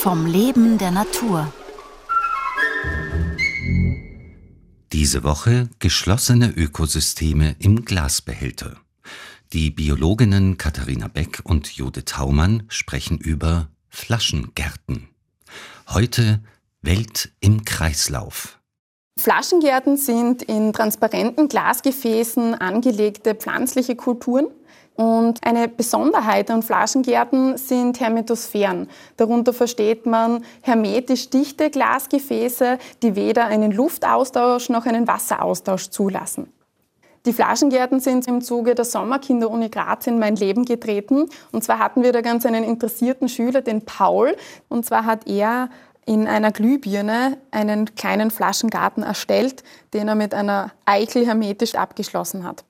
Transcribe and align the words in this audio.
vom 0.00 0.24
Leben 0.24 0.78
der 0.78 0.92
Natur. 0.92 1.52
Diese 4.94 5.24
Woche 5.24 5.68
geschlossene 5.78 6.50
Ökosysteme 6.56 7.54
im 7.58 7.84
Glasbehälter. 7.84 8.78
Die 9.52 9.70
Biologinnen 9.70 10.56
Katharina 10.56 11.08
Beck 11.08 11.42
und 11.44 11.70
Judith 11.76 12.04
Taumann 12.06 12.62
sprechen 12.68 13.18
über 13.18 13.68
Flaschengärten. 13.90 15.08
Heute 15.90 16.40
Welt 16.80 17.32
im 17.40 17.66
Kreislauf. 17.66 18.58
Flaschengärten 19.18 19.98
sind 19.98 20.40
in 20.40 20.72
transparenten 20.72 21.48
Glasgefäßen 21.48 22.54
angelegte 22.54 23.34
pflanzliche 23.34 23.96
Kulturen. 23.96 24.46
Und 24.96 25.38
eine 25.42 25.68
Besonderheit 25.68 26.50
an 26.50 26.62
Flaschengärten 26.62 27.56
sind 27.56 28.00
Hermetosphären. 28.00 28.88
Darunter 29.16 29.52
versteht 29.52 30.04
man 30.04 30.44
hermetisch 30.60 31.30
dichte 31.30 31.70
Glasgefäße, 31.70 32.78
die 33.02 33.16
weder 33.16 33.46
einen 33.46 33.72
Luftaustausch 33.72 34.68
noch 34.68 34.84
einen 34.84 35.06
Wasseraustausch 35.08 35.88
zulassen. 35.88 36.52
Die 37.26 37.34
Flaschengärten 37.34 38.00
sind 38.00 38.26
im 38.28 38.40
Zuge 38.40 38.74
der 38.74 38.86
Sommerkinder-Uni 38.86 39.68
Graz 39.68 40.06
in 40.06 40.18
mein 40.18 40.36
Leben 40.36 40.64
getreten. 40.64 41.28
Und 41.52 41.62
zwar 41.62 41.78
hatten 41.78 42.02
wir 42.02 42.12
da 42.12 42.22
ganz 42.22 42.46
einen 42.46 42.64
interessierten 42.64 43.28
Schüler, 43.28 43.60
den 43.60 43.84
Paul. 43.84 44.36
Und 44.68 44.86
zwar 44.86 45.04
hat 45.04 45.26
er 45.26 45.68
in 46.06 46.26
einer 46.26 46.50
Glühbirne 46.50 47.36
einen 47.50 47.94
kleinen 47.94 48.30
Flaschengarten 48.30 49.02
erstellt, 49.02 49.62
den 49.92 50.08
er 50.08 50.14
mit 50.14 50.32
einer 50.32 50.72
Eichel 50.86 51.26
hermetisch 51.26 51.74
abgeschlossen 51.74 52.44
hat. 52.44 52.64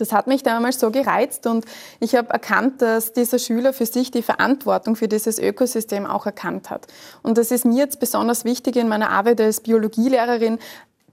Das 0.00 0.12
hat 0.12 0.26
mich 0.26 0.42
damals 0.42 0.80
so 0.80 0.90
gereizt 0.90 1.46
und 1.46 1.64
ich 2.00 2.14
habe 2.14 2.30
erkannt, 2.30 2.82
dass 2.82 3.12
dieser 3.12 3.38
Schüler 3.38 3.72
für 3.72 3.86
sich 3.86 4.10
die 4.10 4.22
Verantwortung 4.22 4.96
für 4.96 5.08
dieses 5.08 5.38
Ökosystem 5.38 6.06
auch 6.06 6.26
erkannt 6.26 6.70
hat. 6.70 6.86
Und 7.22 7.38
das 7.38 7.50
ist 7.50 7.64
mir 7.64 7.76
jetzt 7.76 8.00
besonders 8.00 8.44
wichtig 8.44 8.76
in 8.76 8.88
meiner 8.88 9.10
Arbeit 9.10 9.40
als 9.40 9.60
Biologielehrerin, 9.60 10.58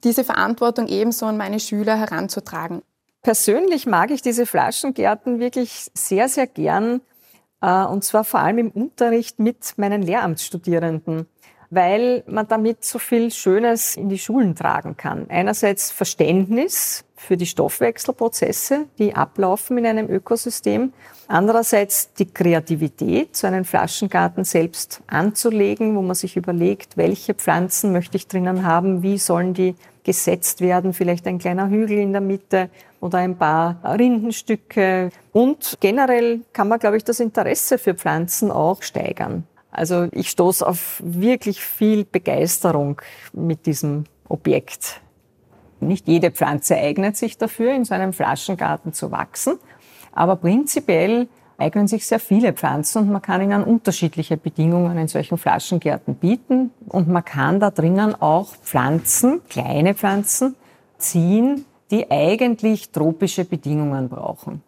diese 0.04 0.24
Verantwortung 0.24 0.88
ebenso 0.88 1.26
an 1.26 1.38
meine 1.38 1.60
Schüler 1.60 1.98
heranzutragen. 1.98 2.82
Persönlich 3.24 3.86
mag 3.86 4.12
ich 4.12 4.22
diese 4.22 4.46
Flaschengärten 4.46 5.40
wirklich 5.40 5.92
sehr, 5.94 6.30
sehr 6.30 6.48
gern. 6.48 7.02
Äh, 7.62 7.84
und 7.84 8.04
zwar 8.04 8.24
vor 8.24 8.40
allem 8.40 8.58
im 8.60 8.72
Unterricht 8.72 9.40
mit 9.40 9.74
meinen 9.78 10.02
Lehramtsstudierenden 10.02 11.28
weil 11.70 12.24
man 12.28 12.48
damit 12.48 12.86
so 12.86 13.00
viel 13.00 13.32
Schönes 13.32 13.96
in 13.96 14.10
die 14.10 14.18
Schulen 14.18 14.56
tragen 14.56 14.96
kann. 14.96 15.26
Einerseits 15.30 15.92
Verständnis 15.92 17.04
für 17.16 17.36
die 17.36 17.46
Stoffwechselprozesse, 17.46 18.86
die 19.00 19.16
ablaufen 19.16 19.78
in 19.78 19.86
einem 19.86 20.10
Ökosystem. 20.10 20.94
Andererseits 21.28 22.14
die 22.14 22.32
Kreativität, 22.32 23.36
so 23.36 23.48
einen 23.48 23.66
Flaschengarten 23.66 24.46
selbst 24.46 25.02
anzulegen, 25.08 25.96
wo 25.96 26.02
man 26.02 26.16
sich 26.16 26.38
überlegt, 26.38 26.96
welche 26.96 27.34
Pflanzen 27.34 27.92
möchte 27.92 28.18
ich 28.18 28.28
drinnen 28.28 28.66
haben, 28.66 29.02
wie 29.02 29.18
sollen 29.18 29.54
die 29.54 29.76
gesetzt 30.04 30.62
werden, 30.62 30.94
vielleicht 30.94 31.28
ein 31.28 31.38
kleiner 31.38 31.70
Hügel 31.70 31.98
in 31.98 32.14
der 32.14 32.22
Mitte 32.22 32.70
oder 33.02 33.18
ein 33.18 33.38
paar 33.38 33.78
Rindenstücke. 33.84 35.10
Und 35.34 35.78
generell 35.82 36.42
kann 36.54 36.70
man, 36.70 36.80
glaube 36.80 36.96
ich, 36.96 37.04
das 37.04 37.20
Interesse 37.20 37.78
für 37.78 37.94
Pflanzen 37.94 38.50
auch 38.50 38.82
steigern. 38.82 39.44
Also 39.72 40.08
ich 40.12 40.30
stoße 40.30 40.66
auf 40.66 41.02
wirklich 41.04 41.62
viel 41.62 42.06
Begeisterung 42.06 43.02
mit 43.34 43.66
diesem 43.66 44.06
Objekt. 44.28 45.02
Nicht 45.80 46.08
jede 46.08 46.32
Pflanze 46.32 46.76
eignet 46.76 47.18
sich 47.18 47.38
dafür, 47.38 47.74
in 47.74 47.86
so 47.86 47.94
einem 47.94 48.14
Flaschengarten 48.14 48.94
zu 48.94 49.12
wachsen, 49.12 49.60
aber 50.12 50.36
prinzipiell 50.38 51.28
eignen 51.58 51.88
sich 51.88 52.06
sehr 52.06 52.20
viele 52.20 52.54
Pflanzen 52.54 53.04
und 53.04 53.12
man 53.12 53.22
kann 53.22 53.42
ihnen 53.42 53.64
unterschiedliche 53.64 54.38
Bedingungen 54.38 54.98
in 54.98 55.08
solchen 55.08 55.38
Flaschengärten 55.38 56.16
bieten 56.16 56.72
und 56.88 57.08
man 57.08 57.26
kann 57.26 57.60
da 57.60 57.72
drinnen 57.72 58.16
auch 58.16 58.56
Pflanzen, 58.56 59.42
kleine 59.50 59.94
Pflanzen, 59.94 60.56
ziehen, 60.98 61.66
die 61.92 62.10
eigentlich 62.10 62.92
tropische 62.92 63.46
Bedingungen 63.46 64.10
brauchen. 64.10 64.62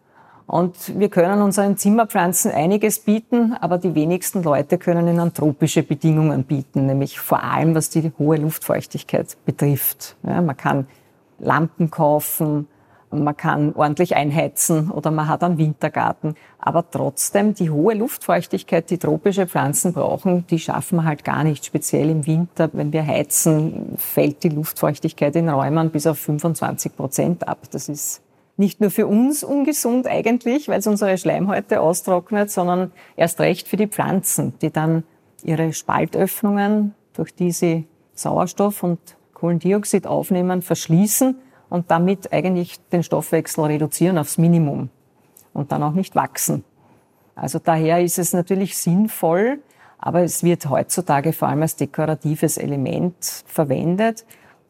Und 0.50 1.00
wir 1.00 1.10
können 1.10 1.44
unseren 1.44 1.78
Zimmerpflanzen 1.78 2.52
einiges 2.52 2.98
bieten, 2.98 3.56
aber 3.62 3.78
die 3.78 3.94
wenigsten 3.94 4.42
Leute 4.42 4.80
können 4.80 5.08
ihnen 5.08 5.32
tropische 5.32 5.84
Bedingungen 5.84 6.44
bieten, 6.44 6.88
nämlich 6.88 7.20
vor 7.20 7.44
allem 7.44 7.76
was 7.76 7.92
die 7.92 8.12
hohe 8.18 8.38
Luftfeuchtigkeit 8.38 9.38
betrifft. 9.46 10.16
Ja, 10.24 10.42
man 10.42 10.58
kann 10.58 10.88
Lampen 11.38 11.92
kaufen, 11.92 12.68
man 13.12 13.38
kann 13.38 13.76
ordentlich 13.76 14.16
einheizen 14.16 14.90
oder 14.90 15.12
man 15.12 15.28
hat 15.28 15.44
einen 15.44 15.60
Wintergarten. 15.60 16.34
Aber 16.58 16.90
trotzdem, 16.90 17.54
die 17.54 17.70
hohe 17.70 17.94
Luftfeuchtigkeit, 17.94 18.90
die 18.90 18.98
tropische 18.98 19.46
Pflanzen 19.46 19.94
brauchen, 19.94 20.48
die 20.48 20.58
schaffen 20.58 20.96
wir 20.96 21.06
halt 21.06 21.24
gar 21.24 21.44
nicht. 21.44 21.64
Speziell 21.64 22.10
im 22.10 22.26
Winter, 22.26 22.72
wenn 22.74 22.92
wir 22.92 23.06
heizen, 23.06 23.94
fällt 23.98 24.42
die 24.42 24.50
Luftfeuchtigkeit 24.50 25.36
in 25.36 25.48
Räumen 25.48 25.92
bis 25.92 26.08
auf 26.08 26.18
25 26.18 26.96
Prozent 26.96 27.48
ab. 27.48 27.60
Das 27.70 27.88
ist 27.88 28.24
nicht 28.60 28.82
nur 28.82 28.92
für 28.92 29.08
uns 29.08 29.44
ungesund 29.44 30.06
eigentlich, 30.06 30.68
weil 30.68 30.80
es 30.80 30.88
unsere 30.88 31.18
Schleimhäute 31.18 31.80
austrocknet, 31.80 32.52
sondern 32.52 32.92
erst 33.16 33.40
recht 33.40 33.70
für 33.70 33.78
die 33.78 33.88
Pflanzen, 33.88 34.54
die 34.62 34.70
dann 34.70 35.04
ihre 35.44 35.72
Spaltöffnungen, 35.72 36.94
durch 37.14 37.34
die 37.34 37.52
sie 37.52 37.88
Sauerstoff 38.14 38.84
und 38.84 39.00
Kohlendioxid 39.34 40.06
aufnehmen, 40.06 40.62
verschließen 40.62 41.38
und 41.70 41.90
damit 41.90 42.34
eigentlich 42.34 42.82
den 42.90 43.02
Stoffwechsel 43.02 43.64
reduzieren 43.64 44.18
aufs 44.18 44.38
Minimum 44.38 44.90
und 45.54 45.72
dann 45.72 45.82
auch 45.82 45.94
nicht 45.94 46.16
wachsen. 46.16 46.66
Also 47.36 47.60
daher 47.60 48.02
ist 48.02 48.20
es 48.20 48.34
natürlich 48.34 48.78
sinnvoll, 48.78 49.60
aber 49.98 50.24
es 50.24 50.44
wird 50.44 50.70
heutzutage 50.70 51.32
vor 51.32 51.48
allem 51.48 51.62
als 51.62 51.78
dekoratives 51.78 52.58
Element 52.58 53.16
verwendet 53.46 54.26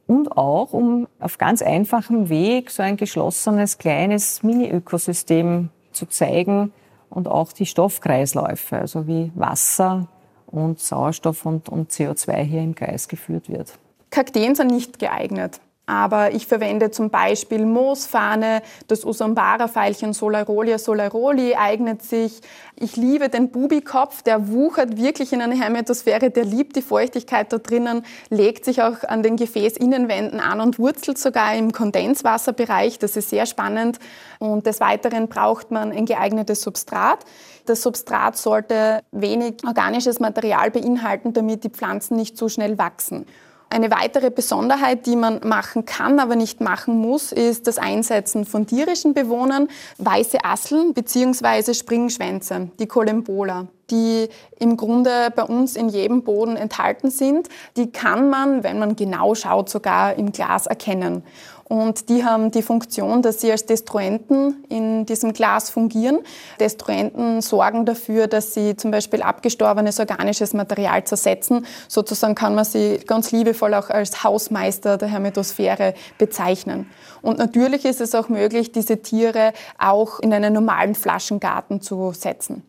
und 0.09 0.35
auch, 0.37 0.73
um 0.73 1.07
auf 1.19 1.37
ganz 1.37 1.61
einfachem 1.61 2.29
Weg 2.29 2.71
so 2.71 2.81
ein 2.81 2.97
geschlossenes 2.97 3.77
kleines 3.77 4.41
Mini-Ökosystem 4.41 5.69
zu 5.91 6.07
zeigen 6.07 6.73
und 7.11 7.27
auch 7.27 7.53
die 7.53 7.67
Stoffkreisläufe, 7.67 8.79
also 8.79 9.05
wie 9.05 9.31
Wasser 9.35 10.07
und 10.47 10.79
Sauerstoff 10.79 11.45
und, 11.45 11.69
und 11.69 11.91
CO2 11.91 12.41
hier 12.41 12.61
im 12.63 12.73
Kreis 12.73 13.07
geführt 13.07 13.49
wird. 13.49 13.77
Kakteen 14.09 14.55
sind 14.55 14.71
nicht 14.71 14.97
geeignet 14.97 15.61
aber 15.89 16.35
ich 16.35 16.45
verwende 16.45 16.91
zum 16.91 17.09
Beispiel 17.09 17.65
Moosfahne, 17.65 18.61
das 18.87 19.03
Usambara-Veilchen 19.03 20.13
Solarolia 20.13 20.77
solaroli 20.77 21.55
eignet 21.55 22.03
sich. 22.03 22.41
Ich 22.75 22.95
liebe 22.95 23.27
den 23.27 23.49
Bubikopf, 23.49 24.21
der 24.21 24.49
wuchert 24.49 24.97
wirklich 24.97 25.33
in 25.33 25.41
einer 25.41 25.55
Hermetosphäre, 25.55 26.29
der 26.29 26.45
liebt 26.45 26.75
die 26.75 26.83
Feuchtigkeit 26.83 27.51
da 27.51 27.57
drinnen, 27.57 28.05
legt 28.29 28.65
sich 28.65 28.83
auch 28.83 29.03
an 29.03 29.23
den 29.23 29.35
Gefäßinnenwänden 29.35 30.39
an 30.39 30.61
und 30.61 30.77
wurzelt 30.77 31.17
sogar 31.17 31.55
im 31.55 31.71
Kondenswasserbereich. 31.71 32.99
Das 32.99 33.17
ist 33.17 33.31
sehr 33.31 33.47
spannend. 33.47 33.97
Und 34.37 34.67
des 34.67 34.79
Weiteren 34.81 35.27
braucht 35.27 35.71
man 35.71 35.91
ein 35.91 36.05
geeignetes 36.05 36.61
Substrat. 36.61 37.25
Das 37.65 37.81
Substrat 37.81 38.37
sollte 38.37 39.01
wenig 39.11 39.65
organisches 39.65 40.19
Material 40.19 40.69
beinhalten, 40.69 41.33
damit 41.33 41.63
die 41.63 41.69
Pflanzen 41.69 42.15
nicht 42.15 42.37
zu 42.37 42.47
schnell 42.47 42.77
wachsen. 42.77 43.25
Eine 43.71 43.91
weitere 43.91 44.31
Besonderheit, 44.31 45.05
die 45.05 45.15
man 45.15 45.41
machen 45.47 45.85
kann, 45.85 46.19
aber 46.19 46.35
nicht 46.35 46.59
machen 46.59 46.97
muss, 46.97 47.31
ist 47.31 47.67
das 47.67 47.77
Einsetzen 47.77 48.45
von 48.45 48.65
tierischen 48.65 49.13
Bewohnern, 49.13 49.67
weiße 49.99 50.43
Asseln 50.43 50.93
bzw. 50.93 51.73
Springschwänze, 51.73 52.71
die 52.79 52.87
Colembola 52.87 53.67
die 53.91 54.29
im 54.59 54.77
Grunde 54.77 55.31
bei 55.35 55.43
uns 55.43 55.75
in 55.75 55.89
jedem 55.89 56.23
Boden 56.23 56.55
enthalten 56.55 57.09
sind. 57.09 57.47
Die 57.77 57.91
kann 57.91 58.29
man, 58.29 58.63
wenn 58.63 58.79
man 58.79 58.95
genau 58.95 59.35
schaut, 59.35 59.69
sogar 59.69 60.15
im 60.15 60.31
Glas 60.31 60.67
erkennen. 60.67 61.23
Und 61.69 62.09
die 62.09 62.25
haben 62.25 62.49
die 62.49 62.63
Funktion, 62.63 63.21
dass 63.21 63.41
sie 63.41 63.51
als 63.51 63.67
Destruenten 63.67 64.63
in 64.69 65.05
diesem 65.05 65.33
Glas 65.33 65.69
fungieren. 65.69 66.17
Destruenten 66.59 67.41
sorgen 67.41 67.85
dafür, 67.85 68.25
dass 68.25 68.55
sie 68.55 68.75
zum 68.75 68.89
Beispiel 68.89 69.21
abgestorbenes 69.21 69.99
organisches 69.99 70.55
Material 70.55 71.03
zersetzen. 71.03 71.67
Sozusagen 71.87 72.33
kann 72.33 72.55
man 72.55 72.65
sie 72.65 72.99
ganz 73.05 73.31
liebevoll 73.31 73.75
auch 73.75 73.91
als 73.91 74.23
Hausmeister 74.23 74.97
der 74.97 75.09
Hermetosphäre 75.09 75.93
bezeichnen. 76.17 76.89
Und 77.21 77.37
natürlich 77.37 77.85
ist 77.85 78.01
es 78.01 78.15
auch 78.15 78.29
möglich, 78.29 78.71
diese 78.71 79.03
Tiere 79.03 79.53
auch 79.77 80.19
in 80.19 80.33
einen 80.33 80.53
normalen 80.53 80.95
Flaschengarten 80.95 81.81
zu 81.81 82.13
setzen. 82.13 82.63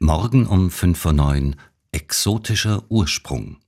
Morgen 0.00 0.48
um 0.48 0.70
5.09 0.70 1.50
Uhr 1.50 1.54
exotischer 1.92 2.82
Ursprung. 2.88 3.58